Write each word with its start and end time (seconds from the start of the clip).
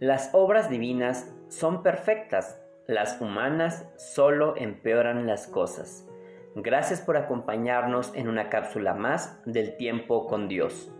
Las 0.00 0.30
obras 0.32 0.70
divinas 0.70 1.34
son 1.48 1.82
perfectas, 1.82 2.62
las 2.86 3.20
humanas 3.20 3.84
solo 3.96 4.54
empeoran 4.56 5.26
las 5.26 5.48
cosas. 5.48 6.06
Gracias 6.54 7.00
por 7.00 7.16
acompañarnos 7.16 8.14
en 8.14 8.28
una 8.28 8.48
cápsula 8.48 8.94
más 8.94 9.42
del 9.44 9.76
tiempo 9.76 10.28
con 10.28 10.46
Dios. 10.46 10.92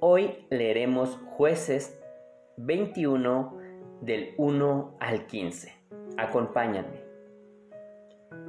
Hoy 0.00 0.44
leeremos 0.50 1.20
jueces 1.36 2.02
21 2.56 3.58
del 4.00 4.34
1 4.38 4.96
al 4.98 5.26
15. 5.26 5.72
Acompáñenme. 6.16 7.04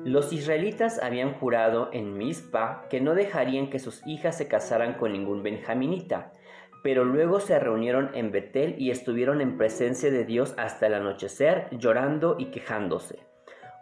Los 0.04 0.34
israelitas 0.34 1.02
habían 1.04 1.36
jurado 1.36 1.90
en 1.94 2.18
Mizpa 2.18 2.88
que 2.90 3.00
no 3.00 3.14
dejarían 3.14 3.70
que 3.70 3.78
sus 3.78 4.06
hijas 4.08 4.36
se 4.38 4.48
casaran 4.48 4.96
con 4.96 5.14
ningún 5.14 5.44
benjaminita, 5.44 6.34
pero 6.84 7.06
luego 7.06 7.40
se 7.40 7.58
reunieron 7.58 8.12
en 8.14 8.32
Betel 8.32 8.76
y 8.78 8.92
estuvieron 8.92 9.42
en 9.42 9.58
presencia 9.58 10.12
de 10.12 10.26
Dios 10.26 10.54
hasta 10.58 10.88
el 10.88 10.94
anochecer, 10.94 11.70
llorando 11.72 12.36
y 12.38 12.48
quejándose. 12.48 13.20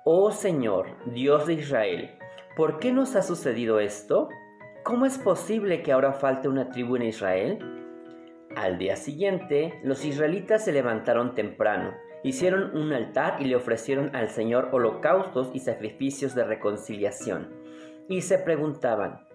Oh 0.06 0.32
Señor, 0.32 0.88
Dios 1.08 1.48
de 1.48 1.56
Israel, 1.56 2.12
¿por 2.56 2.80
qué 2.80 2.92
nos 2.92 3.16
ha 3.16 3.24
sucedido 3.24 3.80
esto? 3.80 4.30
¿Cómo 4.84 5.06
es 5.06 5.18
posible 5.18 5.82
que 5.82 5.92
ahora 5.92 6.14
falte 6.14 6.48
una 6.48 6.70
tribu 6.70 6.96
en 6.96 7.04
Israel? 7.04 7.60
Al 8.56 8.78
día 8.78 8.96
siguiente, 8.96 9.80
los 9.84 10.06
israelitas 10.06 10.66
se 10.66 10.72
levantaron 10.72 11.34
temprano, 11.34 11.94
hicieron 12.24 12.76
un 12.78 12.94
altar 12.94 13.42
y 13.42 13.46
le 13.46 13.56
ofrecieron 13.56 14.16
al 14.16 14.30
Señor 14.30 14.70
holocaustos 14.74 15.50
y 15.54 15.60
sacrificios 15.60 16.36
de 16.36 16.44
reconciliación. 16.44 17.50
Y 18.08 18.22
se 18.22 18.38
preguntaban, 18.38 19.26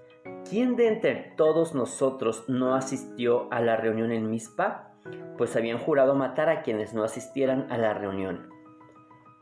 ¿quién 0.48 0.76
de 0.76 0.88
entre 0.88 1.32
todos 1.36 1.74
nosotros 1.74 2.44
no 2.48 2.74
asistió 2.74 3.48
a 3.52 3.60
la 3.60 3.76
reunión 3.76 4.12
en 4.12 4.30
Mizpa? 4.30 4.92
Pues 5.38 5.56
habían 5.56 5.78
jurado 5.78 6.14
matar 6.14 6.48
a 6.48 6.62
quienes 6.62 6.94
no 6.94 7.04
asistieran 7.04 7.66
a 7.70 7.78
la 7.78 7.94
reunión. 7.94 8.48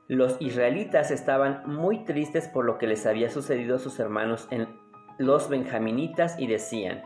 Los 0.09 0.37
israelitas 0.41 1.11
estaban 1.11 1.63
muy 1.67 2.05
tristes 2.05 2.49
por 2.49 2.65
lo 2.65 2.79
que 2.79 2.87
les 2.87 3.07
había 3.07 3.31
sucedido 3.31 3.77
a 3.77 3.79
sus 3.79 3.99
hermanos 3.99 4.49
en 4.51 4.69
los 5.19 5.49
benjaminitas 5.49 6.39
y 6.39 6.47
decían, 6.47 7.03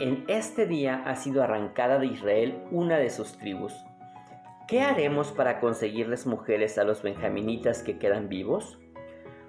en 0.00 0.24
este 0.28 0.66
día 0.66 1.02
ha 1.06 1.16
sido 1.16 1.42
arrancada 1.42 1.98
de 1.98 2.06
Israel 2.06 2.62
una 2.70 2.98
de 2.98 3.08
sus 3.08 3.38
tribus. 3.38 3.72
¿Qué 4.68 4.82
haremos 4.82 5.32
para 5.32 5.60
conseguirles 5.60 6.26
mujeres 6.26 6.76
a 6.76 6.84
los 6.84 7.02
benjaminitas 7.02 7.82
que 7.82 7.98
quedan 7.98 8.28
vivos? 8.28 8.78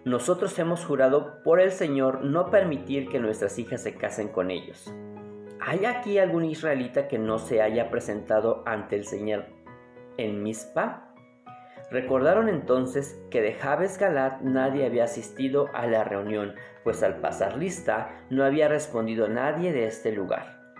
Nosotros 0.07 0.57
hemos 0.57 0.85
jurado 0.85 1.43
por 1.43 1.59
el 1.59 1.69
Señor 1.69 2.23
no 2.23 2.49
permitir 2.49 3.09
que 3.09 3.19
nuestras 3.19 3.59
hijas 3.59 3.83
se 3.83 3.95
casen 3.95 4.29
con 4.29 4.51
ellos. 4.51 4.89
¿Hay 5.59 5.83
aquí 5.83 6.17
algún 6.17 6.45
israelita 6.45 7.09
que 7.09 7.19
no 7.19 7.39
se 7.39 7.61
haya 7.61 7.89
presentado 7.89 8.63
ante 8.65 8.95
el 8.95 9.03
Señor 9.03 9.47
en 10.15 10.43
Mizpa? 10.43 11.13
Recordaron 11.91 12.47
entonces 12.47 13.21
que 13.29 13.41
de 13.41 13.55
Jabes 13.55 13.97
Galat 13.97 14.39
nadie 14.43 14.85
había 14.85 15.03
asistido 15.03 15.67
a 15.73 15.87
la 15.87 16.05
reunión, 16.05 16.55
pues 16.85 17.03
al 17.03 17.17
pasar 17.17 17.57
lista 17.57 18.09
no 18.29 18.45
había 18.45 18.69
respondido 18.69 19.27
nadie 19.27 19.73
de 19.73 19.87
este 19.87 20.13
lugar. 20.13 20.73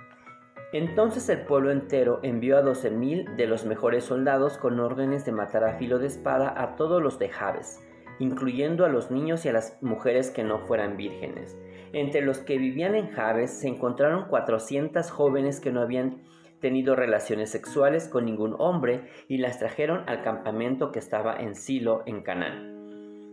Entonces 0.72 1.28
el 1.28 1.42
pueblo 1.42 1.72
entero 1.72 2.22
envió 2.24 2.58
a 2.58 2.62
doce 2.62 2.92
mil 2.92 3.36
de 3.36 3.48
los 3.48 3.66
mejores 3.66 4.06
soldados 4.06 4.58
con 4.58 4.80
órdenes 4.80 5.26
de 5.26 5.34
matar 5.34 5.66
a 5.66 5.74
filo 5.74 6.00
de 6.00 6.08
espada 6.08 6.54
a 6.56 6.78
todos 6.78 7.04
los 7.04 7.20
de 7.20 7.28
Jabes, 7.28 7.82
incluyendo 8.20 8.86
a 8.86 8.90
los 8.90 9.12
niños 9.12 9.46
y 9.46 9.50
a 9.50 9.54
las 9.54 9.78
mujeres 9.82 10.32
que 10.32 10.44
no 10.44 10.60
fueran 10.60 10.98
vírgenes. 10.98 11.58
Entre 11.94 12.22
los 12.22 12.40
que 12.40 12.58
vivían 12.58 12.96
en 12.96 13.10
Jabes 13.10 13.52
se 13.52 13.68
encontraron 13.68 14.28
400 14.28 15.10
jóvenes 15.12 15.60
que 15.60 15.72
no 15.72 15.82
habían 15.82 16.22
tenido 16.60 16.96
relaciones 16.96 17.52
sexuales 17.52 18.08
con 18.10 18.26
ningún 18.26 18.56
hombre 18.58 19.10
y 19.28 19.38
las 19.38 19.60
trajeron 19.60 20.04
al 20.08 20.22
campamento 20.22 20.92
que 20.92 21.00
estaba 21.00 21.36
en 21.36 21.56
Silo, 21.56 22.04
en 22.06 22.24
Canaán. 22.24 22.78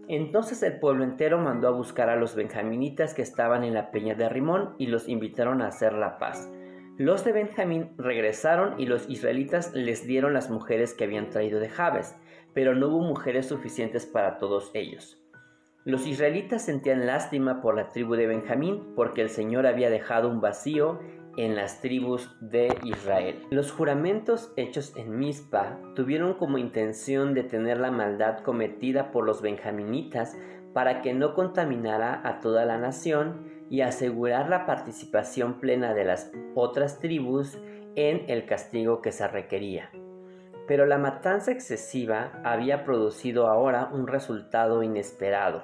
Entonces 0.08 0.62
el 0.62 0.78
pueblo 0.78 1.02
entero 1.02 1.38
mandó 1.38 1.68
a 1.68 1.72
buscar 1.72 2.10
a 2.10 2.16
los 2.16 2.34
benjaminitas 2.34 3.14
que 3.14 3.22
estaban 3.22 3.64
en 3.64 3.72
la 3.72 3.90
peña 3.90 4.14
de 4.14 4.28
Rimón 4.28 4.74
y 4.78 4.88
los 4.88 5.08
invitaron 5.08 5.62
a 5.62 5.68
hacer 5.68 5.94
la 5.94 6.18
paz. 6.18 6.50
Los 6.96 7.24
de 7.24 7.32
Benjamín 7.32 7.90
regresaron 7.96 8.78
y 8.78 8.86
los 8.86 9.08
israelitas 9.08 9.74
les 9.74 10.06
dieron 10.06 10.32
las 10.32 10.48
mujeres 10.48 10.94
que 10.94 11.04
habían 11.04 11.28
traído 11.28 11.58
de 11.58 11.68
Jabes, 11.68 12.14
pero 12.54 12.74
no 12.74 12.88
hubo 12.88 13.00
mujeres 13.00 13.46
suficientes 13.46 14.06
para 14.06 14.38
todos 14.38 14.70
ellos. 14.74 15.20
Los 15.84 16.06
israelitas 16.06 16.64
sentían 16.64 17.06
lástima 17.06 17.60
por 17.60 17.76
la 17.76 17.90
tribu 17.90 18.14
de 18.14 18.26
Benjamín 18.26 18.94
porque 18.96 19.20
el 19.20 19.28
Señor 19.28 19.66
había 19.66 19.90
dejado 19.90 20.30
un 20.30 20.40
vacío 20.40 20.98
en 21.36 21.56
las 21.56 21.80
tribus 21.80 22.30
de 22.40 22.68
Israel. 22.84 23.42
Los 23.50 23.70
juramentos 23.70 24.52
hechos 24.56 24.96
en 24.96 25.18
Mizpa 25.18 25.78
tuvieron 25.94 26.34
como 26.34 26.58
intención 26.58 27.34
detener 27.34 27.78
la 27.80 27.90
maldad 27.90 28.38
cometida 28.38 29.10
por 29.10 29.26
los 29.26 29.42
benjaminitas 29.42 30.38
para 30.72 31.02
que 31.02 31.12
no 31.12 31.34
contaminara 31.34 32.20
a 32.24 32.40
toda 32.40 32.64
la 32.64 32.78
nación 32.78 33.52
y 33.68 33.80
asegurar 33.80 34.48
la 34.48 34.66
participación 34.66 35.60
plena 35.60 35.92
de 35.92 36.04
las 36.04 36.32
otras 36.54 36.98
tribus 36.98 37.58
en 37.96 38.24
el 38.28 38.46
castigo 38.46 39.02
que 39.02 39.12
se 39.12 39.26
requería. 39.28 39.90
Pero 40.66 40.86
la 40.86 40.98
matanza 40.98 41.52
excesiva 41.52 42.40
había 42.42 42.84
producido 42.84 43.48
ahora 43.48 43.90
un 43.92 44.06
resultado 44.06 44.82
inesperado. 44.82 45.62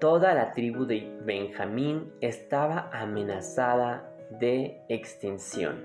Toda 0.00 0.34
la 0.34 0.52
tribu 0.52 0.86
de 0.86 1.18
Benjamín 1.22 2.12
estaba 2.20 2.90
amenazada 2.92 4.10
de 4.30 4.82
extinción. 4.88 5.84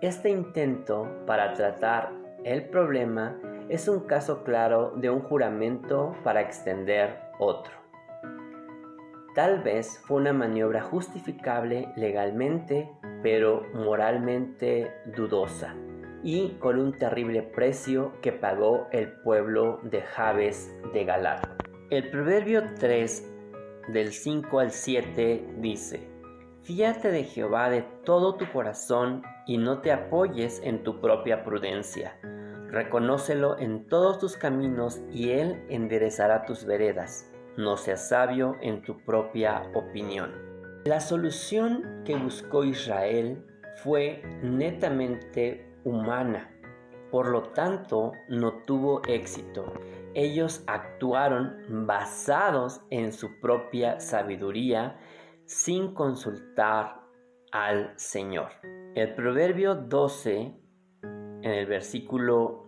Este 0.00 0.30
intento 0.30 1.08
para 1.26 1.54
tratar 1.54 2.10
el 2.44 2.68
problema 2.68 3.36
es 3.68 3.88
un 3.88 4.00
caso 4.00 4.44
claro 4.44 4.92
de 4.96 5.10
un 5.10 5.20
juramento 5.20 6.14
para 6.22 6.40
extender 6.40 7.18
otro. 7.38 7.72
Tal 9.34 9.62
vez 9.62 9.98
fue 10.04 10.18
una 10.18 10.32
maniobra 10.32 10.82
justificable 10.82 11.88
legalmente, 11.96 12.88
pero 13.22 13.62
moralmente 13.74 14.92
dudosa, 15.16 15.74
y 16.24 16.56
con 16.58 16.78
un 16.78 16.96
terrible 16.96 17.42
precio 17.42 18.14
que 18.22 18.32
pagó 18.32 18.88
el 18.92 19.12
pueblo 19.12 19.78
de 19.82 20.00
Jabes 20.00 20.74
de 20.94 21.04
Galar. 21.04 21.56
El 21.90 22.10
proverbio 22.10 22.62
3 22.80 23.30
del 23.88 24.10
5 24.10 24.58
al 24.58 24.70
7 24.70 25.46
dice, 25.58 26.08
Fíate 26.62 27.10
de 27.10 27.24
Jehová 27.24 27.68
de 27.68 27.82
todo 28.04 28.36
tu 28.36 28.50
corazón 28.50 29.22
y 29.46 29.58
no 29.58 29.82
te 29.82 29.92
apoyes 29.92 30.62
en 30.64 30.82
tu 30.82 30.98
propia 30.98 31.44
prudencia. 31.44 32.18
Reconócelo 32.68 33.58
en 33.58 33.86
todos 33.86 34.18
tus 34.18 34.38
caminos 34.38 35.02
y 35.12 35.30
Él 35.32 35.62
enderezará 35.68 36.46
tus 36.46 36.64
veredas. 36.64 37.30
No 37.58 37.76
seas 37.76 38.08
sabio 38.08 38.56
en 38.62 38.80
tu 38.80 38.96
propia 39.04 39.70
opinión. 39.74 40.32
La 40.86 41.00
solución 41.00 42.02
que 42.06 42.16
buscó 42.16 42.64
Israel 42.64 43.44
fue 43.76 44.22
netamente 44.42 45.73
humana. 45.84 46.50
Por 47.10 47.28
lo 47.28 47.42
tanto, 47.42 48.12
no 48.28 48.64
tuvo 48.64 49.02
éxito. 49.06 49.72
Ellos 50.14 50.64
actuaron 50.66 51.86
basados 51.86 52.80
en 52.90 53.12
su 53.12 53.38
propia 53.40 54.00
sabiduría 54.00 54.98
sin 55.46 55.94
consultar 55.94 57.00
al 57.52 57.92
Señor. 57.96 58.50
El 58.94 59.14
proverbio 59.14 59.74
12, 59.74 60.56
en 61.02 61.50
el 61.50 61.66
versículo 61.66 62.64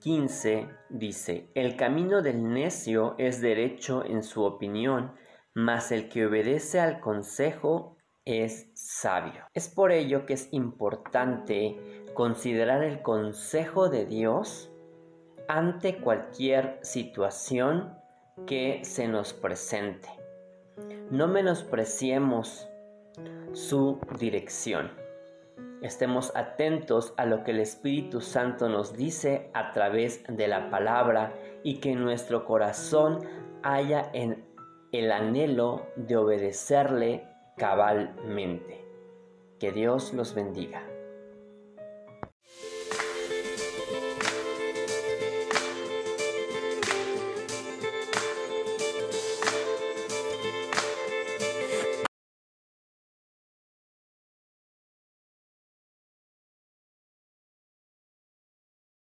15, 0.00 0.68
dice, 0.90 1.50
El 1.54 1.76
camino 1.76 2.22
del 2.22 2.52
necio 2.52 3.14
es 3.18 3.40
derecho 3.40 4.04
en 4.04 4.22
su 4.22 4.42
opinión, 4.42 5.14
mas 5.54 5.92
el 5.92 6.08
que 6.08 6.26
obedece 6.26 6.80
al 6.80 7.00
consejo 7.00 7.96
es 8.30 8.70
sabio. 8.74 9.44
Es 9.54 9.68
por 9.68 9.92
ello 9.92 10.26
que 10.26 10.34
es 10.34 10.48
importante 10.52 12.04
considerar 12.14 12.82
el 12.82 13.02
consejo 13.02 13.88
de 13.88 14.06
Dios 14.06 14.70
ante 15.48 15.98
cualquier 15.98 16.78
situación 16.82 17.96
que 18.46 18.80
se 18.84 19.08
nos 19.08 19.32
presente. 19.32 20.08
No 21.10 21.26
menospreciemos 21.28 22.68
su 23.52 23.98
dirección. 24.18 24.92
Estemos 25.82 26.30
atentos 26.36 27.14
a 27.16 27.24
lo 27.24 27.42
que 27.42 27.52
el 27.52 27.60
Espíritu 27.60 28.20
Santo 28.20 28.68
nos 28.68 28.96
dice 28.96 29.50
a 29.54 29.72
través 29.72 30.22
de 30.28 30.46
la 30.46 30.70
palabra 30.70 31.32
y 31.62 31.78
que 31.78 31.94
nuestro 31.94 32.44
corazón 32.44 33.20
haya 33.62 34.10
en 34.12 34.44
el 34.92 35.10
anhelo 35.10 35.86
de 35.96 36.16
obedecerle 36.16 37.29
cabalmente. 37.60 38.82
Que 39.58 39.70
Dios 39.70 40.14
los 40.14 40.34
bendiga. 40.34 40.82